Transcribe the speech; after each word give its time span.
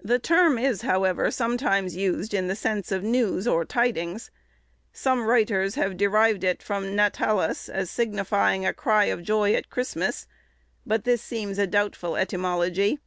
The 0.00 0.20
term 0.20 0.58
is, 0.58 0.82
however, 0.82 1.28
sometimes 1.32 1.96
used 1.96 2.34
in 2.34 2.46
the 2.46 2.54
sense 2.54 2.92
of 2.92 3.02
news 3.02 3.48
or 3.48 3.64
tidings. 3.64 4.30
Some 4.92 5.24
writers 5.24 5.74
have 5.74 5.96
derived 5.96 6.44
it 6.44 6.62
from 6.62 6.94
natalis, 6.94 7.68
as 7.68 7.90
signifying 7.90 8.64
a 8.64 8.72
cry 8.72 9.06
of 9.06 9.24
joy 9.24 9.54
at 9.54 9.68
Christmas, 9.68 10.28
but 10.86 11.02
this 11.02 11.20
seems 11.20 11.58
a 11.58 11.66
doubtful 11.66 12.14
etymology. 12.14 13.00